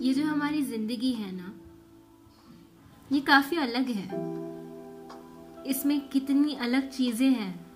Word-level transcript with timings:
ये 0.00 0.14
जो 0.14 0.24
हमारी 0.26 0.62
ज़िंदगी 0.62 1.12
है 1.12 1.30
ना, 1.36 1.52
ये 3.10 3.20
काफ़ी 3.20 3.56
अलग 3.56 3.88
है। 3.88 4.04
इसमें 5.66 6.08
कितनी 6.08 6.54
अलग 6.54 6.90
चीज़ें 6.90 7.30
हैं। 7.30 7.66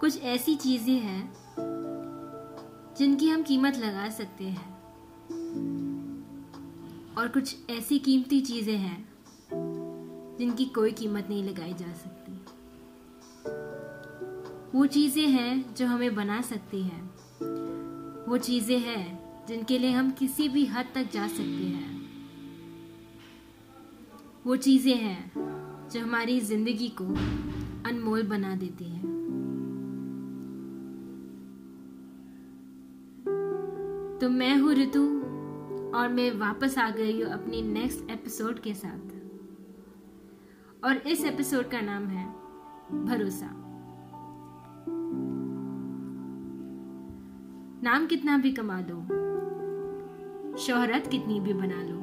कुछ 0.00 0.22
ऐसी 0.22 0.54
चीज़ें 0.54 0.94
हैं 0.94 1.32
जिनकी 2.98 3.28
हम 3.28 3.42
कीमत 3.42 3.76
लगा 3.76 4.08
सकते 4.10 4.44
हैं। 4.44 4.70
और 7.18 7.28
कुछ 7.28 7.70
ऐसी 7.70 7.98
कीमती 7.98 8.40
चीज़ें 8.40 8.76
हैं 8.76 9.08
जिनकी 10.38 10.64
कोई 10.64 10.92
कीमत 10.92 11.26
नहीं 11.28 11.44
लगाई 11.44 11.74
जा 11.74 11.92
सकती। 11.92 12.32
वो 14.78 14.86
चीज़ें 14.86 15.26
हैं 15.28 15.74
जो 15.74 15.86
हमें 15.86 16.14
बना 16.14 16.40
सकती 16.40 16.82
हैं। 16.82 17.02
वो 18.26 18.38
चीज़ें 18.38 18.78
हैं 18.78 19.21
जिनके 19.48 19.78
लिए 19.78 19.90
हम 19.90 20.10
किसी 20.10 20.48
भी 20.48 20.64
हद 20.66 20.86
तक 20.94 21.10
जा 21.12 21.26
सकते 21.28 21.64
हैं। 21.66 22.00
वो 24.46 24.56
चीज़ें 24.56 24.94
हैं 24.94 25.32
जो 25.92 26.00
हमारी 26.00 26.40
ज़िंदगी 26.40 26.88
को 26.88 27.04
अनमोल 27.88 28.22
बना 28.22 28.56
देती 28.56 28.84
हैं। 28.84 29.10
तो 34.20 34.28
मैं 34.28 34.56
हूँ 34.56 34.74
ऋतु 34.74 35.02
और 35.98 36.08
मैं 36.08 36.30
वापस 36.38 36.78
आ 36.78 36.90
गई 36.90 37.22
हूँ 37.22 37.32
अपनी 37.32 37.62
नेक्स्ट 37.62 38.10
एपिसोड 38.10 38.60
के 38.60 38.74
साथ। 38.74 39.10
और 40.84 40.96
इस 40.96 41.24
एपिसोड 41.24 41.70
का 41.70 41.80
नाम 41.80 42.06
है 42.06 42.26
भरोसा। 43.06 43.71
नाम 47.84 48.06
कितना 48.06 48.38
भी 48.38 48.52
कमा 48.52 48.80
दो, 48.80 48.96
शोहरत 50.56 51.06
कितनी 51.06 51.40
भी 51.40 51.52
बना 51.52 51.82
लो। 51.82 51.98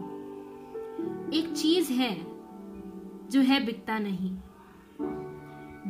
एक 1.33 1.53
चीज़ 1.53 1.93
है 1.93 2.27
जो 3.29 3.41
है 3.41 3.65
बिकता 3.65 3.99
नहीं। 3.99 4.35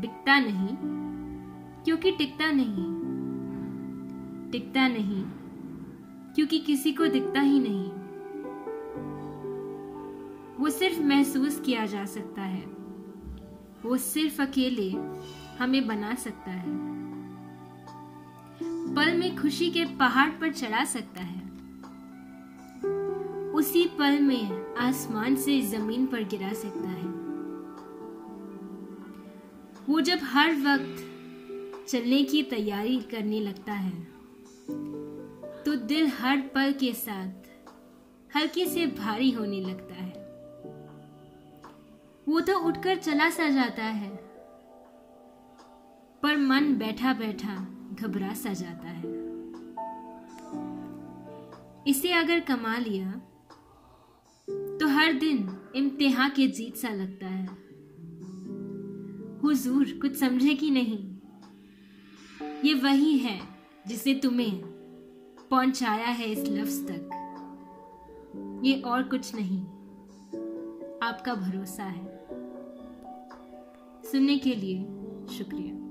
बिकता 0.01 0.39
नहीं 0.39 0.67
क्योंकि 1.83 2.11
टिकता 2.11 2.51
नहीं। 2.51 2.99
टिकता 4.51 4.87
नहीं 4.87 5.23
क्योंकि 6.35 6.59
किसी 6.59 6.93
को 6.93 7.07
दिखता 7.07 7.39
ही 7.39 7.59
नहीं। 7.59 7.89
वो 10.57 10.69
सिर्फ़ 10.69 11.01
महसूस 11.01 11.61
किया 11.61 11.85
जा 11.85 12.05
सकता 12.05 12.41
है। 12.41 12.65
वो 13.85 13.97
सिर्फ़ 13.97 14.41
अकेले 14.41 14.91
हमें 15.63 15.87
बना 15.87 16.15
सकता 16.15 16.51
है। 16.51 16.98
पल 18.95 19.17
में 19.17 19.35
खुशी 19.37 19.69
के 19.71 19.83
पहाड़ 19.97 20.29
पर 20.31 20.51
चढ़ा 20.53 20.83
सकता 20.85 21.21
है। 21.21 21.37
उसी 23.53 23.85
पल 23.99 24.19
में 24.19 24.75
आसमान 24.77 25.35
से 25.35 25.59
ज़मीन 25.61 26.05
पर 26.05 26.23
गिरा 26.23 26.51
सकता 26.53 26.89
है। 26.89 27.07
वो 29.89 30.01
जब 30.01 30.19
हर 30.23 30.53
वक्त 30.57 31.87
चलने 31.89 32.23
की 32.23 32.43
तैयारी 32.43 32.99
करने 33.11 33.39
लगता 33.39 33.73
है 33.73 33.91
तो 35.63 35.75
दिल 35.75 36.07
हर 36.19 36.41
पल 36.55 36.73
के 36.73 36.93
साथ 36.93 38.35
हल्के 38.35 38.65
से 38.65 38.85
भारी 38.87 39.31
होने 39.31 39.59
लगता 39.61 39.95
है। 39.95 40.13
वो 42.27 42.39
तो 42.41 42.57
उठकर 42.59 42.95
चला 42.97 43.29
सा 43.29 43.49
जाता 43.49 43.83
है, 43.83 44.09
पर 46.23 46.37
मन 46.37 46.73
बैठा 46.75 47.13
बैठा 47.13 47.55
घबरा 48.01 48.33
सा 48.33 48.53
जाता 48.53 48.87
है। 48.87 49.19
इसे 51.87 52.11
अगर 52.11 52.39
कमा 52.39 52.77
लिया 52.77 53.11
तो 54.49 54.87
हर 54.87 55.13
दिन 55.13 55.57
इम्तिहा 55.75 56.29
के 56.29 56.47
जीत 56.47 56.75
सा 56.75 56.89
लगता 56.89 57.27
है। 57.27 57.45
हुजूर, 59.43 59.85
कुछ 60.01 60.19
समझे 60.19 60.53
कि 60.53 60.71
नहीं? 60.71 61.17
ये 62.65 62.73
वही 62.73 63.17
है 63.17 63.39
जिसे 63.87 64.13
तुम्हें 64.13 64.61
पहुँचाया 65.51 66.07
है 66.07 66.31
इस 66.31 66.39
लफ्ज 66.39 66.87
तक। 66.87 68.61
ये 68.63 68.81
और 68.81 69.03
कुछ 69.03 69.35
नहीं। 69.35 69.61
आपका 71.03 71.33
भरोसा 71.33 71.83
है। 71.83 72.25
सुनने 74.11 74.37
के 74.37 74.55
लिए 74.55 74.77
शुक्रिया। 75.37 75.88